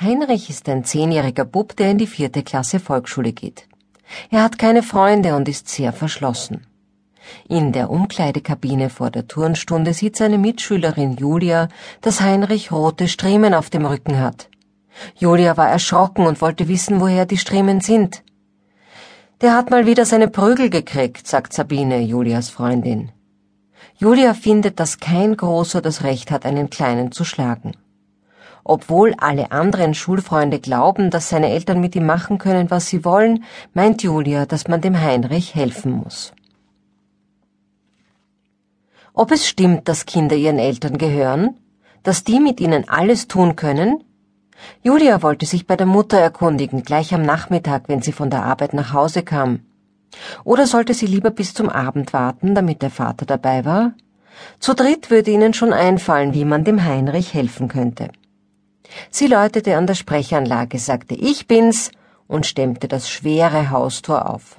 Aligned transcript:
Heinrich 0.00 0.50
ist 0.50 0.68
ein 0.68 0.84
zehnjähriger 0.84 1.44
Bub, 1.44 1.76
der 1.76 1.92
in 1.92 1.98
die 1.98 2.08
vierte 2.08 2.42
Klasse 2.42 2.80
Volksschule 2.80 3.32
geht. 3.32 3.68
Er 4.28 4.42
hat 4.42 4.58
keine 4.58 4.82
Freunde 4.82 5.36
und 5.36 5.48
ist 5.48 5.68
sehr 5.68 5.92
verschlossen. 5.92 6.66
In 7.48 7.70
der 7.70 7.90
Umkleidekabine 7.90 8.90
vor 8.90 9.10
der 9.10 9.28
Turnstunde 9.28 9.94
sieht 9.94 10.16
seine 10.16 10.36
Mitschülerin 10.36 11.16
Julia, 11.16 11.68
dass 12.00 12.20
Heinrich 12.20 12.72
rote 12.72 13.06
Striemen 13.06 13.54
auf 13.54 13.70
dem 13.70 13.86
Rücken 13.86 14.18
hat. 14.18 14.48
Julia 15.16 15.56
war 15.56 15.68
erschrocken 15.68 16.26
und 16.26 16.40
wollte 16.40 16.66
wissen, 16.66 17.00
woher 17.00 17.24
die 17.24 17.38
Striemen 17.38 17.80
sind. 17.80 18.24
Der 19.42 19.54
hat 19.54 19.70
mal 19.70 19.86
wieder 19.86 20.04
seine 20.06 20.26
Prügel 20.28 20.70
gekriegt, 20.70 21.28
sagt 21.28 21.52
Sabine, 21.52 22.00
Julias 22.00 22.50
Freundin. 22.50 23.12
Julia 23.96 24.34
findet, 24.34 24.80
dass 24.80 24.98
kein 24.98 25.36
Großer 25.36 25.80
das 25.80 26.02
Recht 26.02 26.32
hat, 26.32 26.44
einen 26.44 26.68
Kleinen 26.68 27.12
zu 27.12 27.24
schlagen. 27.24 27.74
Obwohl 28.64 29.14
alle 29.18 29.52
anderen 29.52 29.92
Schulfreunde 29.92 30.58
glauben, 30.58 31.10
dass 31.10 31.28
seine 31.28 31.50
Eltern 31.50 31.80
mit 31.80 31.94
ihm 31.94 32.06
machen 32.06 32.38
können, 32.38 32.70
was 32.70 32.86
sie 32.86 33.04
wollen, 33.04 33.44
meint 33.74 34.02
Julia, 34.02 34.46
dass 34.46 34.68
man 34.68 34.80
dem 34.80 34.98
Heinrich 34.98 35.54
helfen 35.54 35.92
muss. 35.92 36.32
Ob 39.12 39.30
es 39.30 39.46
stimmt, 39.46 39.86
dass 39.88 40.06
Kinder 40.06 40.34
ihren 40.34 40.58
Eltern 40.58 40.96
gehören? 40.98 41.56
Dass 42.02 42.24
die 42.24 42.40
mit 42.40 42.60
ihnen 42.60 42.88
alles 42.88 43.28
tun 43.28 43.54
können? 43.54 44.02
Julia 44.82 45.22
wollte 45.22 45.46
sich 45.46 45.66
bei 45.66 45.76
der 45.76 45.86
Mutter 45.86 46.18
erkundigen, 46.18 46.82
gleich 46.82 47.14
am 47.14 47.22
Nachmittag, 47.22 47.84
wenn 47.88 48.02
sie 48.02 48.12
von 48.12 48.30
der 48.30 48.44
Arbeit 48.44 48.72
nach 48.72 48.92
Hause 48.92 49.22
kam. 49.22 49.60
Oder 50.42 50.66
sollte 50.66 50.94
sie 50.94 51.06
lieber 51.06 51.30
bis 51.30 51.54
zum 51.54 51.68
Abend 51.68 52.12
warten, 52.12 52.54
damit 52.54 52.82
der 52.82 52.90
Vater 52.90 53.26
dabei 53.26 53.64
war? 53.64 53.92
Zu 54.58 54.74
dritt 54.74 55.10
würde 55.10 55.30
ihnen 55.30 55.54
schon 55.54 55.72
einfallen, 55.72 56.34
wie 56.34 56.44
man 56.44 56.64
dem 56.64 56.82
Heinrich 56.84 57.34
helfen 57.34 57.68
könnte. 57.68 58.08
Sie 59.10 59.26
läutete 59.26 59.76
an 59.76 59.86
der 59.86 59.94
Sprechanlage, 59.94 60.78
sagte 60.78 61.14
Ich 61.14 61.46
bin's 61.46 61.90
und 62.26 62.46
stemmte 62.46 62.88
das 62.88 63.08
schwere 63.08 63.70
Haustor 63.70 64.30
auf. 64.30 64.56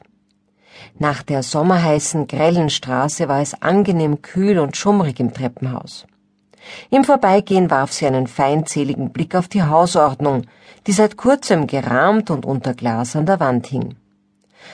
Nach 0.98 1.24
der 1.24 1.44
sommerheißen, 1.44 2.28
grellen 2.28 2.70
Straße 2.70 3.28
war 3.28 3.42
es 3.42 3.62
angenehm 3.62 4.22
kühl 4.22 4.60
und 4.60 4.78
schummrig 4.78 5.20
im 5.20 5.34
Treppenhaus. 5.34 6.06
Im 6.90 7.04
Vorbeigehen 7.04 7.70
warf 7.70 7.92
sie 7.94 8.08
einen 8.08 8.28
feindseligen 8.28 9.12
Blick 9.12 9.36
auf 9.36 9.48
die 9.48 9.64
Hausordnung, 9.64 10.44
die 10.88 10.92
seit 10.92 11.18
kurzem 11.18 11.68
gerahmt 11.68 12.30
und 12.30 12.46
unter 12.46 12.74
Glas 12.74 13.16
an 13.16 13.26
der 13.26 13.40
Wand 13.40 13.68
hing. 13.68 13.96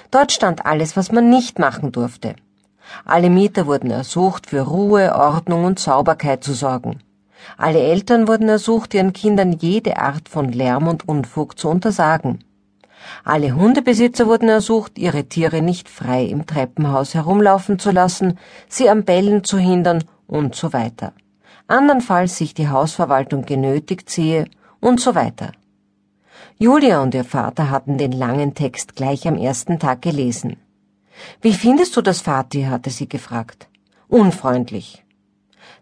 Dort 0.09 0.31
stand 0.31 0.66
alles, 0.66 0.95
was 0.95 1.11
man 1.11 1.30
nicht 1.30 1.59
machen 1.59 1.91
durfte. 1.91 2.36
Alle 3.05 3.30
Mieter 3.30 3.66
wurden 3.67 3.91
ersucht, 3.91 4.47
für 4.47 4.61
Ruhe, 4.61 5.16
Ordnung 5.16 5.66
und 5.66 5.80
Sauberkeit 5.80 6.43
zu 6.43 6.53
sorgen. 6.53 6.99
Alle 7.58 7.80
Eltern 7.80 8.28
wurden 8.28 8.50
ersucht, 8.50 8.94
ihren 8.94 9.14
Kindern 9.14 9.53
jede 9.53 9.97
Art 9.97 10.30
von 10.30 10.52
Lärm 10.52 10.88
und 10.88 11.08
Unfug 11.08 11.58
zu 11.58 11.70
untersagen. 11.70 12.44
Alle 13.23 13.56
Hundebesitzer 13.56 14.28
wurden 14.28 14.50
ersucht, 14.50 14.98
ihre 14.98 15.25
Tiere 15.25 15.61
nicht 15.61 15.89
frei 15.89 16.25
im 16.25 16.45
Treppenhaus 16.45 17.14
herumlaufen 17.14 17.80
zu 17.80 17.92
lassen, 17.92 18.38
sie 18.70 18.89
am 18.89 19.03
Bellen 19.03 19.44
zu 19.44 19.58
hindern 19.58 20.03
und 20.28 20.56
so 20.56 20.73
weiter. 20.73 21.14
Andernfalls 21.67 22.38
sich 22.38 22.53
die 22.53 22.70
Hausverwaltung 22.70 23.45
genötigt 23.45 24.09
sehe 24.09 24.45
und 24.80 25.00
so 25.00 25.16
weiter. 25.16 25.52
Julia 26.58 27.02
und 27.02 27.16
ihr 27.16 27.23
Vater 27.26 27.70
hatten 27.70 27.98
den 27.98 28.11
langen 28.11 28.53
Text 28.53 28.95
gleich 28.95 29.28
am 29.28 29.38
ersten 29.38 29.80
Tag 29.80 30.02
gelesen. 30.02 30.58
Wie 31.42 31.53
findest 31.53 31.95
du 31.95 32.02
das, 32.02 32.22
Vati? 32.22 32.64
hatte 32.64 32.89
sie 32.89 33.09
gefragt. 33.09 33.67
Unfreundlich. 34.08 35.03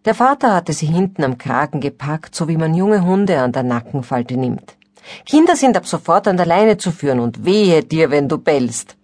Der 0.05 0.15
Vater 0.15 0.55
hatte 0.55 0.71
sie 0.71 0.85
hinten 0.85 1.23
am 1.23 1.37
Kragen 1.37 1.81
gepackt, 1.81 2.33
so 2.33 2.47
wie 2.47 2.57
man 2.57 2.73
junge 2.73 3.03
Hunde 3.03 3.41
an 3.41 3.51
der 3.51 3.63
Nackenfalte 3.63 4.37
nimmt. 4.37 4.77
Kinder 5.25 5.55
sind 5.55 5.75
ab 5.75 5.85
sofort 5.85 6.27
an 6.27 6.37
der 6.37 6.45
Leine 6.45 6.77
zu 6.77 6.91
führen 6.91 7.19
und 7.19 7.43
wehe 7.43 7.83
dir, 7.83 8.09
wenn 8.09 8.29
du 8.29 8.37
bellst. 8.37 8.95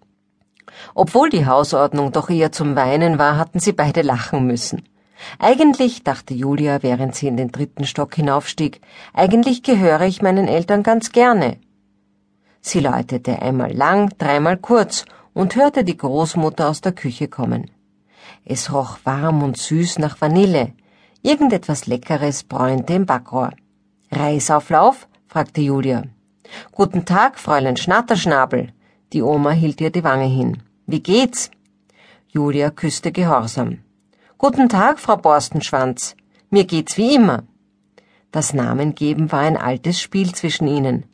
Obwohl 0.94 1.30
die 1.30 1.46
Hausordnung 1.46 2.12
doch 2.12 2.30
eher 2.30 2.52
zum 2.52 2.76
Weinen 2.76 3.20
war, 3.20 3.38
hatten 3.38 3.60
sie 3.60 3.74
beide 3.74 4.02
lachen 4.02 4.48
müssen. 4.48 4.84
Eigentlich, 5.40 6.04
dachte 6.04 6.34
Julia, 6.34 6.84
während 6.84 7.16
sie 7.16 7.28
in 7.28 7.38
den 7.38 7.52
dritten 7.52 7.86
Stock 7.86 8.16
hinaufstieg, 8.16 8.82
eigentlich 9.14 9.64
gehöre 9.64 10.02
ich 10.02 10.22
meinen 10.22 10.48
Eltern 10.48 10.84
ganz 10.84 11.12
gerne. 11.12 11.58
Sie 12.62 12.80
läutete 12.80 13.42
einmal 13.42 13.74
lang, 13.74 14.14
dreimal 14.18 14.58
kurz 14.58 15.06
und 15.34 15.56
hörte 15.56 15.84
die 15.84 15.98
Großmutter 15.98 16.70
aus 16.70 16.82
der 16.82 16.94
Küche 16.94 17.28
kommen. 17.28 17.70
Es 18.44 18.72
roch 18.72 19.00
warm 19.04 19.44
und 19.44 19.58
süß 19.58 20.00
nach 20.00 20.20
Vanille, 20.20 20.74
Irgendetwas 21.26 21.88
Leckeres 21.88 22.44
bräunte 22.44 22.94
im 22.94 23.08
Backrohr. 23.08 23.50
Reisauflauf? 24.12 25.08
fragte 25.26 25.60
Julia. 25.60 26.04
Guten 26.72 27.04
Tag, 27.04 27.40
Fräulein 27.40 27.78
Schnatterschnabel. 27.78 28.74
Die 29.12 29.24
Oma 29.24 29.50
hielt 29.50 29.82
ihr 29.82 29.90
die 29.90 30.04
Wange 30.04 30.28
hin. 30.28 30.62
Wie 30.86 31.02
geht's? 31.02 31.50
Julia 32.28 32.70
küsste 32.70 33.12
gehorsam. 33.12 33.80
Guten 34.38 34.70
Tag, 34.70 35.00
Frau 35.00 35.18
Borstenschwanz. 35.18 36.16
Mir 36.52 36.66
geht's 36.66 36.96
wie 36.96 37.16
immer. 37.16 37.42
Das 38.32 38.54
Namengeben 38.54 39.32
war 39.32 39.40
ein 39.40 39.58
altes 39.58 40.00
Spiel 40.00 40.36
zwischen 40.36 40.68
ihnen. 40.68 41.06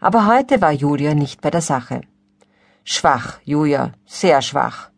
Aber 0.00 0.26
heute 0.26 0.60
war 0.60 0.72
Julia 0.72 1.14
nicht 1.14 1.42
bei 1.42 1.50
der 1.52 1.62
Sache. 1.62 2.00
Schwach, 2.82 3.38
Julia, 3.44 3.92
sehr 4.04 4.42
schwach. 4.42 4.90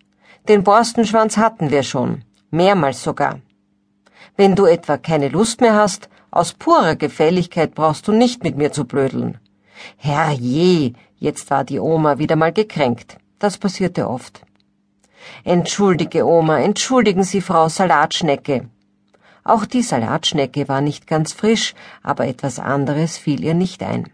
Den 0.49 0.65
Borstenschwanz 0.65 1.37
hatten 1.37 1.71
wir 1.71 1.83
schon. 1.83 2.25
Mehrmals 2.51 3.03
sogar. 3.03 3.41
Wenn 4.43 4.57
du 4.57 4.65
etwa 4.67 4.97
keine 4.97 5.29
Lust 5.29 5.61
mehr 5.61 5.77
hast, 5.77 6.09
aus 6.33 6.53
purer 6.53 6.97
Gefälligkeit 6.97 7.77
brauchst 7.77 8.09
du 8.09 8.13
nicht 8.13 8.43
mit 8.43 8.57
mir 8.57 8.73
zu 8.73 8.85
blödeln. 8.85 9.39
Herrje, 9.97 10.95
jetzt 11.17 11.53
war 11.53 11.63
die 11.63 11.79
Oma 11.79 12.19
wieder 12.19 12.35
mal 12.35 12.53
gekränkt. 12.53 13.19
Das 13.39 13.57
passierte 13.57 14.11
oft. 14.11 14.43
Entschuldige, 15.45 16.27
Oma, 16.27 16.59
entschuldigen 16.59 17.23
Sie, 17.23 17.41
Frau 17.41 17.69
Salatschnecke. 17.69 18.69
Auch 19.45 19.65
die 19.65 19.83
Salatschnecke 19.83 20.67
war 20.67 20.81
nicht 20.81 21.07
ganz 21.07 21.33
frisch, 21.33 21.77
aber 22.03 22.27
etwas 22.27 22.59
anderes 22.59 23.19
fiel 23.19 23.45
ihr 23.45 23.55
nicht 23.55 23.81
ein. 23.85 24.11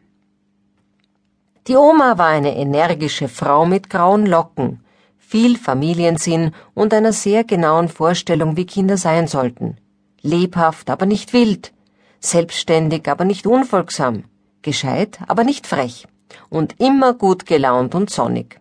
Die 1.69 1.77
Oma 1.77 2.19
war 2.19 2.29
eine 2.29 2.55
energische 2.55 3.29
Frau 3.29 3.65
mit 3.65 3.89
grauen 3.89 4.27
Locken, 4.27 4.85
viel 5.17 5.57
Familiensinn 5.57 6.53
und 6.75 6.93
einer 6.93 7.15
sehr 7.15 7.45
genauen 7.45 7.89
Vorstellung, 7.89 8.59
wie 8.59 8.67
Kinder 8.67 8.99
sein 8.99 9.27
sollten 9.27 9.79
lebhaft, 10.23 10.91
aber 10.91 11.07
nicht 11.07 11.33
wild, 11.33 11.73
selbstständig, 12.21 13.09
aber 13.09 13.25
nicht 13.25 13.47
unfolgsam, 13.47 14.25
gescheit, 14.63 15.19
aber 15.27 15.45
nicht 15.45 15.67
frech 15.67 16.07
und 16.51 16.79
immer 16.79 17.15
gut 17.15 17.47
gelaunt 17.47 17.95
und 17.95 18.11
sonnig. 18.11 18.61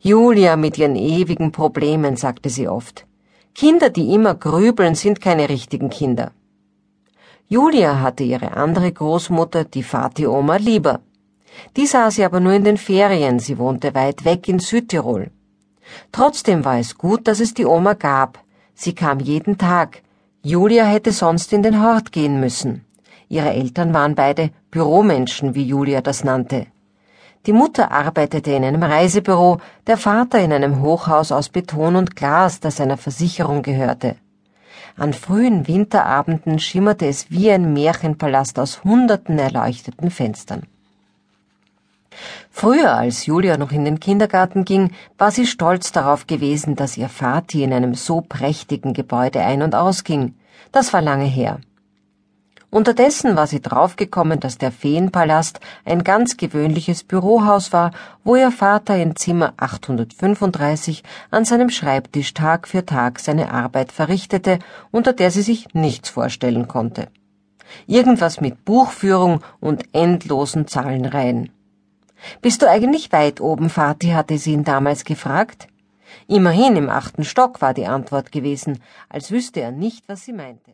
Julia 0.00 0.56
mit 0.56 0.78
ihren 0.78 0.96
ewigen 0.96 1.50
Problemen, 1.52 2.16
sagte 2.16 2.50
sie 2.50 2.68
oft. 2.68 3.06
Kinder, 3.54 3.90
die 3.90 4.12
immer 4.12 4.34
grübeln, 4.34 4.94
sind 4.94 5.20
keine 5.20 5.48
richtigen 5.48 5.90
Kinder. 5.90 6.32
Julia 7.48 8.00
hatte 8.00 8.24
ihre 8.24 8.56
andere 8.56 8.90
Großmutter, 8.90 9.64
die 9.64 9.82
Vati-Oma, 9.82 10.56
lieber. 10.56 11.00
Die 11.76 11.86
sah 11.86 12.10
sie 12.10 12.24
aber 12.24 12.40
nur 12.40 12.52
in 12.52 12.64
den 12.64 12.76
Ferien, 12.76 13.38
sie 13.38 13.58
wohnte 13.58 13.94
weit 13.94 14.24
weg 14.24 14.48
in 14.48 14.58
Südtirol. 14.58 15.30
Trotzdem 16.10 16.64
war 16.64 16.78
es 16.78 16.96
gut, 16.96 17.28
dass 17.28 17.40
es 17.40 17.54
die 17.54 17.66
Oma 17.66 17.94
gab. 17.94 18.42
Sie 18.74 18.94
kam 18.94 19.20
jeden 19.20 19.58
Tag, 19.58 20.02
Julia 20.46 20.84
hätte 20.84 21.10
sonst 21.10 21.54
in 21.54 21.62
den 21.62 21.82
Hort 21.82 22.12
gehen 22.12 22.38
müssen. 22.38 22.84
Ihre 23.30 23.54
Eltern 23.54 23.94
waren 23.94 24.14
beide 24.14 24.50
Büromenschen, 24.70 25.54
wie 25.54 25.64
Julia 25.64 26.02
das 26.02 26.22
nannte. 26.22 26.66
Die 27.46 27.54
Mutter 27.54 27.90
arbeitete 27.90 28.52
in 28.52 28.62
einem 28.62 28.82
Reisebüro, 28.82 29.56
der 29.86 29.96
Vater 29.96 30.40
in 30.40 30.52
einem 30.52 30.82
Hochhaus 30.82 31.32
aus 31.32 31.48
Beton 31.48 31.96
und 31.96 32.14
Glas, 32.14 32.60
das 32.60 32.78
einer 32.78 32.98
Versicherung 32.98 33.62
gehörte. 33.62 34.16
An 34.98 35.14
frühen 35.14 35.66
Winterabenden 35.66 36.58
schimmerte 36.58 37.06
es 37.06 37.30
wie 37.30 37.50
ein 37.50 37.72
Märchenpalast 37.72 38.58
aus 38.58 38.84
hunderten 38.84 39.38
erleuchteten 39.38 40.10
Fenstern. 40.10 40.64
Früher, 42.50 42.94
als 42.94 43.26
Julia 43.26 43.56
noch 43.56 43.72
in 43.72 43.84
den 43.84 44.00
Kindergarten 44.00 44.64
ging, 44.64 44.92
war 45.18 45.30
sie 45.30 45.46
stolz 45.46 45.92
darauf 45.92 46.26
gewesen, 46.26 46.76
dass 46.76 46.96
ihr 46.96 47.08
Vati 47.08 47.62
in 47.62 47.72
einem 47.72 47.94
so 47.94 48.20
prächtigen 48.20 48.92
Gebäude 48.92 49.40
ein- 49.40 49.62
und 49.62 49.74
ausging. 49.74 50.34
Das 50.72 50.92
war 50.92 51.02
lange 51.02 51.26
her. 51.26 51.60
Unterdessen 52.74 53.36
war 53.36 53.46
sie 53.46 53.60
draufgekommen, 53.60 54.40
dass 54.40 54.58
der 54.58 54.72
Feenpalast 54.72 55.60
ein 55.84 56.02
ganz 56.02 56.36
gewöhnliches 56.36 57.04
Bürohaus 57.04 57.72
war, 57.72 57.92
wo 58.24 58.34
ihr 58.34 58.50
Vater 58.50 58.96
in 58.96 59.14
Zimmer 59.14 59.54
835 59.58 61.04
an 61.30 61.44
seinem 61.44 61.70
Schreibtisch 61.70 62.34
Tag 62.34 62.66
für 62.66 62.84
Tag 62.84 63.20
seine 63.20 63.52
Arbeit 63.52 63.92
verrichtete, 63.92 64.58
unter 64.90 65.12
der 65.12 65.30
sie 65.30 65.42
sich 65.42 65.72
nichts 65.72 66.08
vorstellen 66.08 66.66
konnte. 66.66 67.06
Irgendwas 67.86 68.40
mit 68.40 68.64
Buchführung 68.64 69.44
und 69.60 69.84
endlosen 69.92 70.66
Zahlenreihen. 70.66 71.50
Bist 72.40 72.62
du 72.62 72.68
eigentlich 72.68 73.12
weit 73.12 73.40
oben, 73.40 73.70
Vati? 73.70 74.08
hatte 74.08 74.38
sie 74.38 74.52
ihn 74.52 74.64
damals 74.64 75.04
gefragt. 75.04 75.68
Immerhin 76.26 76.76
im 76.76 76.88
achten 76.88 77.24
Stock 77.24 77.60
war 77.60 77.74
die 77.74 77.86
Antwort 77.86 78.32
gewesen, 78.32 78.82
als 79.08 79.30
wüsste 79.30 79.60
er 79.60 79.72
nicht, 79.72 80.08
was 80.08 80.24
sie 80.24 80.32
meinte. 80.32 80.72